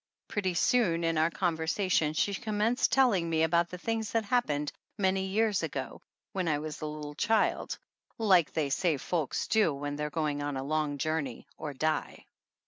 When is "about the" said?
3.43-3.77